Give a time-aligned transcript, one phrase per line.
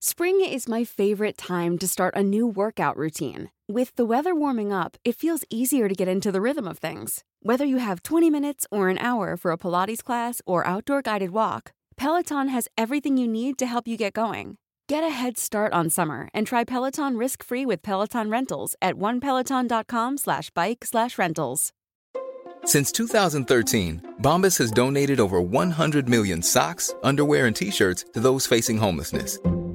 [0.00, 3.50] Spring is my favorite time to start a new workout routine.
[3.66, 7.24] With the weather warming up, it feels easier to get into the rhythm of things.
[7.40, 11.30] Whether you have 20 minutes or an hour for a Pilates class or outdoor guided
[11.30, 14.58] walk, Peloton has everything you need to help you get going.
[14.86, 20.18] Get a head start on summer and try Peloton risk-free with Peloton Rentals at onepeloton.com
[20.18, 21.72] slash bike slash rentals.
[22.64, 28.76] Since 2013, Bombas has donated over 100 million socks, underwear, and T-shirts to those facing
[28.76, 29.38] homelessness.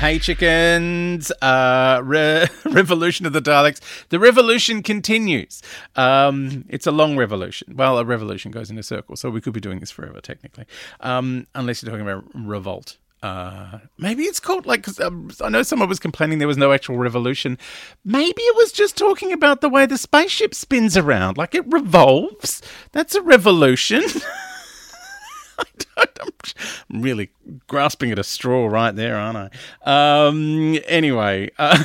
[0.00, 1.30] Hey chickens!
[1.42, 3.80] Uh, re- revolution of the Daleks.
[4.08, 5.60] The revolution continues.
[5.94, 7.74] Um, it's a long revolution.
[7.76, 10.64] Well, a revolution goes in a circle, so we could be doing this forever, technically,
[11.00, 12.96] um, unless you're talking about revolt.
[13.22, 16.72] Uh, maybe it's called like 'cause, um, I know someone was complaining there was no
[16.72, 17.58] actual revolution.
[18.02, 22.62] Maybe it was just talking about the way the spaceship spins around, like it revolves.
[22.92, 24.04] That's a revolution.
[26.90, 27.30] I'm really
[27.66, 29.52] grasping at a straw right there, aren't
[29.84, 30.26] I?
[30.26, 31.82] Um, anyway, uh,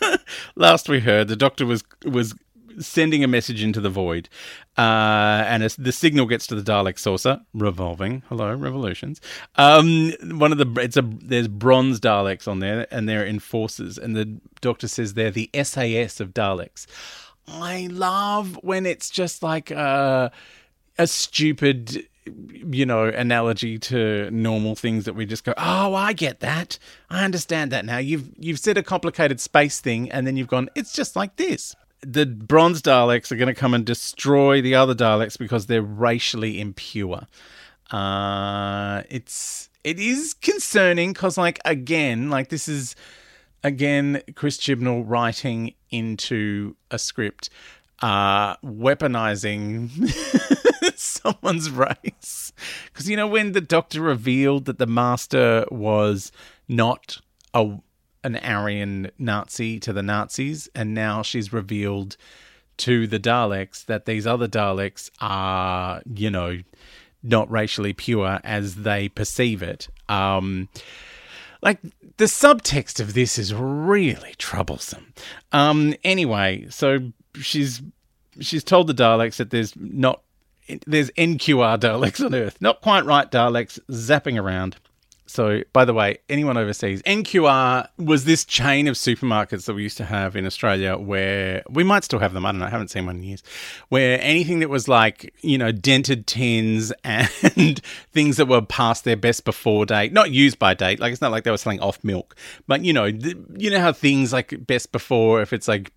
[0.56, 2.34] last we heard, the doctor was was
[2.78, 4.28] sending a message into the void,
[4.78, 8.22] uh, and the signal gets to the Dalek saucer, revolving.
[8.28, 9.20] Hello, revolutions.
[9.56, 14.16] Um, one of the it's a there's bronze Daleks on there, and they're enforcers, and
[14.16, 16.86] the doctor says they're the SAS of Daleks.
[17.48, 20.30] I love when it's just like uh,
[20.98, 26.40] a stupid you know analogy to normal things that we just go oh i get
[26.40, 26.78] that.
[27.10, 27.98] I understand that now.
[27.98, 31.74] You've you've said a complicated space thing and then you've gone it's just like this.
[32.00, 36.60] The bronze daleks are going to come and destroy the other daleks because they're racially
[36.60, 37.26] impure.
[37.90, 42.94] Uh it's it is concerning because like again like this is
[43.64, 47.50] again chris chibnall writing into a script
[48.00, 49.90] uh weaponizing
[51.22, 52.52] someone's race.
[52.86, 56.32] Because, you know, when the doctor revealed that the master was
[56.68, 57.18] not
[57.54, 57.78] a,
[58.24, 62.16] an Aryan Nazi to the Nazis, and now she's revealed
[62.78, 66.58] to the Daleks that these other Daleks are, you know,
[67.22, 69.88] not racially pure as they perceive it.
[70.08, 70.68] Um,
[71.62, 71.80] like
[72.16, 75.12] the subtext of this is really troublesome.
[75.52, 77.82] Um, anyway, so she's
[78.40, 80.22] she's told the Daleks that there's not
[80.86, 82.60] there's NQR Daleks on Earth.
[82.60, 84.76] Not quite right Daleks zapping around.
[85.32, 89.96] So, by the way, anyone overseas, NQR was this chain of supermarkets that we used
[89.96, 92.44] to have in Australia where we might still have them.
[92.44, 92.66] I don't know.
[92.66, 93.42] I haven't seen one in years.
[93.88, 97.80] Where anything that was like, you know, dented tins and
[98.12, 101.00] things that were past their best before date, not used by date.
[101.00, 103.92] Like, it's not like they were selling off milk, but, you know, you know how
[103.92, 105.92] things like best before, if it's like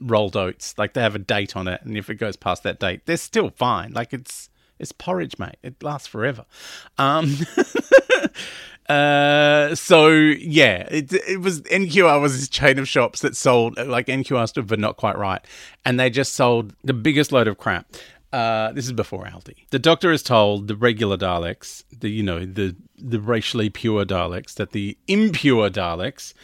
[0.00, 0.74] rolled oats.
[0.78, 3.16] Like they have a date on it, and if it goes past that date, they're
[3.16, 3.92] still fine.
[3.92, 5.56] Like it's it's porridge, mate.
[5.62, 6.44] It lasts forever.
[6.98, 7.36] Um,
[8.88, 14.06] uh, so yeah, it it was NQR was this chain of shops that sold like
[14.06, 15.44] NQR stood for not quite right,
[15.84, 17.86] and they just sold the biggest load of crap.
[18.32, 19.54] Uh, this is before Aldi.
[19.70, 24.54] The doctor is told the regular Daleks, the you know the the racially pure Daleks,
[24.54, 26.34] that the impure Daleks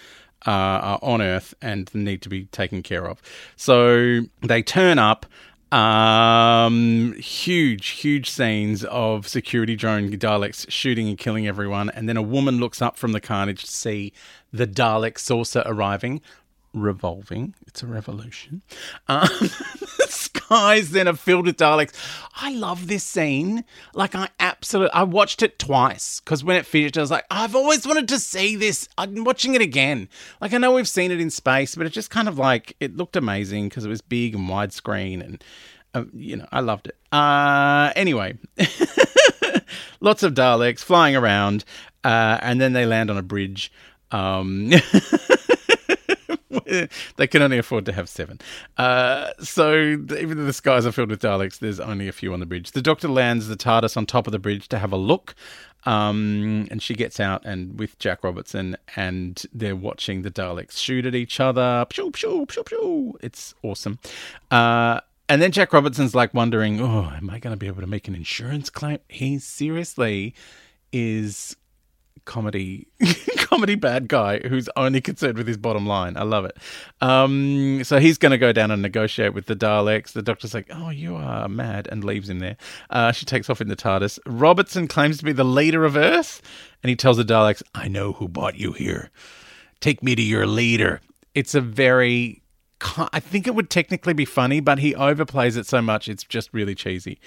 [0.47, 3.21] uh, are on Earth and need to be taken care of.
[3.57, 5.27] So they turn up.
[5.73, 12.23] Um, huge, huge scenes of security drone Daleks shooting and killing everyone, and then a
[12.23, 14.13] woman looks up from the carnage to see
[14.53, 16.23] the Dalek saucer arriving,
[16.73, 17.55] revolving.
[17.67, 18.63] It's a revolution.
[19.09, 21.93] Um, the skies then are filled with Daleks.
[22.37, 23.65] I love this scene.
[23.95, 27.57] Like I absolutely, I watched it twice because when it finished, I was like, I've
[27.57, 28.89] always wanted to see this.
[28.97, 30.09] I'm watching it again.
[30.41, 32.97] Like I know we've seen it in space, but it just kind of like it
[32.97, 35.45] looked amazing because it was big and widescreen and.
[35.93, 36.97] Uh, you know, I loved it.
[37.11, 38.39] Uh, anyway,
[40.01, 41.65] lots of Daleks flying around,
[42.05, 43.73] uh, and then they land on a bridge.
[44.13, 44.71] Um,
[47.17, 48.41] they can only afford to have seven.
[48.77, 52.41] Uh, so even though the skies are filled with Daleks, there's only a few on
[52.41, 52.73] the bridge.
[52.73, 55.35] The Doctor lands the TARDIS on top of the bridge to have a look.
[55.85, 61.07] Um, and she gets out and with Jack Robertson, and they're watching the Daleks shoot
[61.07, 61.87] at each other.
[63.23, 63.99] It's awesome.
[64.51, 67.87] Uh, and then Jack Robertson's like wondering, oh, am I going to be able to
[67.87, 68.99] make an insurance claim?
[69.09, 70.35] He seriously
[70.93, 71.57] is
[72.25, 72.89] comedy
[73.51, 76.17] comedy bad guy who's only concerned with his bottom line.
[76.17, 76.57] I love it.
[77.01, 80.13] Um, so he's going to go down and negotiate with the Daleks.
[80.13, 82.57] The doctor's like, "Oh, you are mad," and leaves him there.
[82.89, 84.19] Uh, she takes off in the TARDIS.
[84.25, 86.41] Robertson claims to be the leader of Earth,
[86.83, 89.11] and he tells the Daleks, "I know who brought you here.
[89.81, 91.01] Take me to your leader."
[91.35, 92.43] It's a very
[93.13, 96.49] I think it would technically be funny, but he overplays it so much it's just
[96.53, 97.21] really cheesy.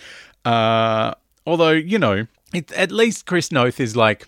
[0.46, 1.14] Uh,
[1.46, 4.26] although you know, it, at least Chris Noth is like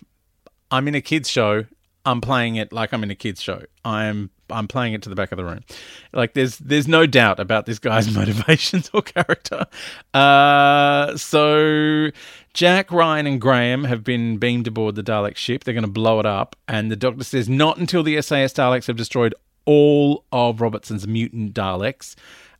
[0.70, 1.64] I'm in a kids show.
[2.06, 3.62] I'm playing it like I'm in a kids show.
[3.84, 5.64] I'm I'm playing it to the back of the room.
[6.12, 9.66] Like there's there's no doubt about this guy's motivations or character.
[10.14, 12.10] Uh, so
[12.54, 15.64] Jack, Ryan, and Graham have been beamed aboard the Dalek ship.
[15.64, 18.86] They're going to blow it up, and the Doctor says not until the SAS Daleks
[18.86, 22.14] have destroyed all of Robertson's mutant Daleks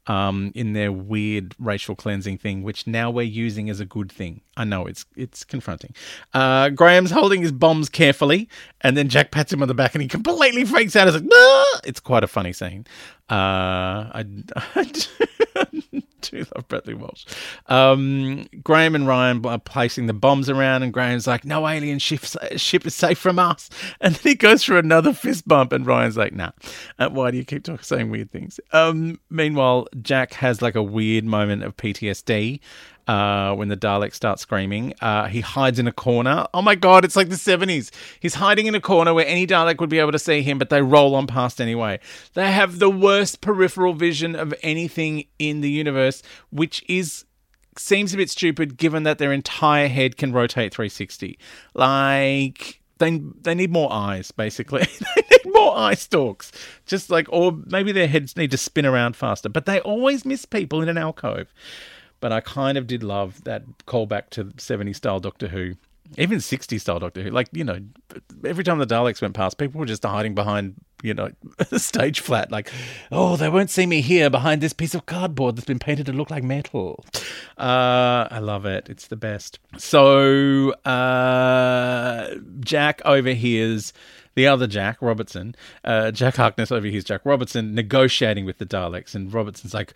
[0.07, 4.41] um, in their weird racial cleansing thing, which now we're using as a good thing.
[4.57, 5.95] I know it's it's confronting.
[6.33, 8.49] Uh, Graham's holding his bombs carefully,
[8.81, 11.09] and then Jack pats him on the back, and he completely freaks out.
[11.09, 11.81] It's like, ah!
[11.85, 12.87] it's quite a funny scene.
[13.29, 14.25] Uh, I,
[14.77, 17.25] I do love Bradley Walsh.
[17.67, 22.25] Um, Graham and Ryan are placing the bombs around, and Graham's like, "No alien ship,
[22.57, 23.71] ship is safe from us."
[24.01, 26.53] And then he goes for another fist bump, and Ryan's like, "Nah,
[26.99, 30.83] uh, why do you keep talking, saying weird things?" Um, meanwhile, Jack has like a
[30.83, 32.61] weird moment of PTSD
[33.07, 34.95] uh, when the Daleks starts screaming.
[35.01, 36.47] Uh, he hides in a corner.
[36.53, 37.91] Oh my god, it's like the 70s.
[38.21, 40.71] He's hiding in a corner where any Dalek would be able to see him, but
[40.71, 42.01] they roll on past anyway.
[42.35, 47.25] They have the worst peripheral vision of anything in the universe, which is
[47.79, 51.39] seems a bit stupid given that their entire head can rotate 360.
[51.75, 54.81] Like they they need more eyes basically.
[55.17, 56.53] they need more eye stalks.
[56.87, 60.45] Just like or maybe their heads need to spin around faster, but they always miss
[60.45, 61.53] people in an alcove.
[62.21, 65.75] But I kind of did love that callback to 70 style Doctor Who,
[66.19, 67.31] even 60 style Doctor Who.
[67.31, 67.79] Like, you know,
[68.45, 71.31] every time the Daleks went past, people were just hiding behind, you know,
[71.77, 72.51] stage flat.
[72.51, 72.71] Like,
[73.13, 76.13] oh, they won't see me here behind this piece of cardboard that's been painted to
[76.13, 77.05] look like metal.
[77.59, 78.89] Uh, I love it.
[78.89, 79.59] It's the best.
[79.77, 83.93] So, uh, Jack overhears
[84.37, 89.15] the other Jack Robertson, uh, Jack Harkness over here's Jack Robertson negotiating with the Daleks,
[89.15, 89.95] and Robertson's like,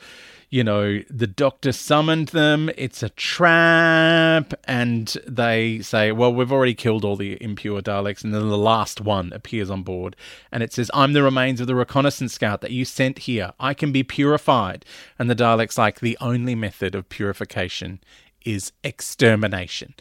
[0.48, 6.74] you know, the doctor summoned them, it's a trap, and they say, well, we've already
[6.74, 10.16] killed all the impure Daleks, and then the last one appears on board,
[10.50, 13.52] and it says, I'm the remains of the reconnaissance scout that you sent here.
[13.60, 14.84] I can be purified.
[15.18, 18.00] And the Dalek's like, the only method of purification
[18.44, 19.94] is extermination.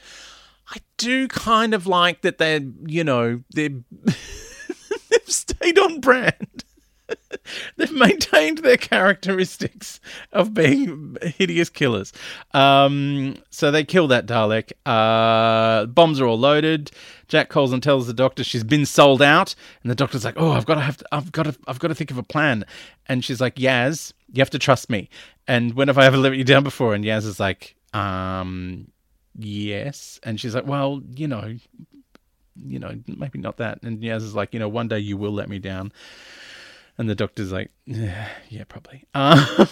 [0.70, 3.70] I do kind of like that they're, you know, they're
[4.04, 6.64] they've stayed on brand.
[7.78, 10.00] They've maintained their characteristics
[10.32, 12.14] of being hideous killers.
[12.54, 14.72] Um, so they kill that Dalek.
[14.86, 16.92] Uh, bombs are all loaded.
[17.28, 20.52] Jack calls and tells the doctor she's been sold out, and the doctor's like, "Oh,
[20.52, 22.66] I've got to have, to, I've got to, I've got to think of a plan."
[23.08, 25.10] And she's like, "Yaz, you have to trust me."
[25.48, 26.94] And when have I ever let you down before?
[26.94, 28.92] And Yaz is like, "Um,
[29.40, 31.56] yes." And she's like, "Well, you know,
[32.66, 35.32] you know, maybe not that." And Yaz is like, "You know, one day you will
[35.32, 35.92] let me down."
[37.00, 39.06] And the doctor's like, yeah, yeah probably.
[39.16, 39.66] Uh,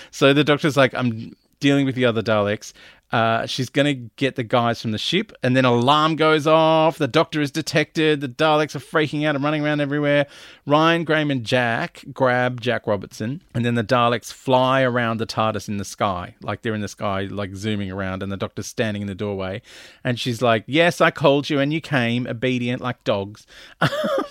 [0.10, 2.74] so the doctor's like, I'm dealing with the other Daleks.
[3.10, 6.98] Uh, she's going to get the guys from the ship, and then alarm goes off.
[6.98, 8.20] The doctor is detected.
[8.20, 10.26] The Daleks are freaking out and running around everywhere.
[10.66, 15.68] Ryan, Graham, and Jack grab Jack Robertson, and then the Daleks fly around the TARDIS
[15.68, 19.00] in the sky, like they're in the sky, like zooming around, and the doctor's standing
[19.00, 19.62] in the doorway.
[20.02, 23.46] And she's like, Yes, I called you, and you came, obedient like dogs.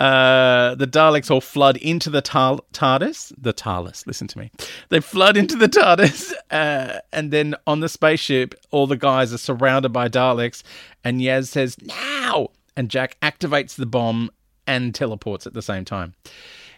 [0.00, 3.34] Uh, the Daleks all flood into the tar- TARDIS.
[3.36, 4.50] The TARDIS, listen to me.
[4.88, 9.38] They flood into the TARDIS, uh, and then on the spaceship, all the guys are
[9.38, 10.62] surrounded by Daleks,
[11.04, 12.48] and Yaz says, Now!
[12.76, 14.30] And Jack activates the bomb
[14.66, 16.14] and teleports at the same time.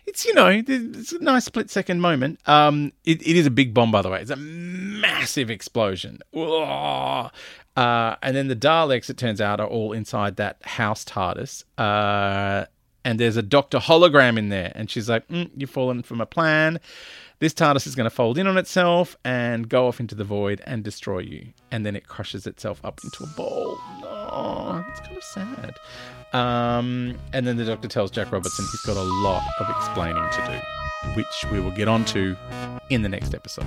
[0.04, 2.40] It's, you know, it's a nice split second moment.
[2.48, 4.20] Um, it, it is a big bomb, by the way.
[4.20, 6.18] It's a massive explosion.
[6.34, 7.28] Uh,
[7.76, 11.64] and then the Daleks, it turns out, are all inside that house TARDIS.
[11.78, 12.66] Uh,
[13.04, 14.72] and there's a Doctor hologram in there.
[14.74, 16.80] And she's like, mm, You've fallen from a plan.
[17.38, 20.62] This TARDIS is going to fold in on itself and go off into the void
[20.64, 21.48] and destroy you.
[21.72, 23.78] And then it crushes itself up into a ball.
[24.04, 25.76] Oh, it's kind of sad.
[26.32, 30.60] Um, and then the Doctor tells Jack Robertson he's got a lot of explaining to
[31.04, 32.36] do, which we will get onto
[32.90, 33.66] in the next episode.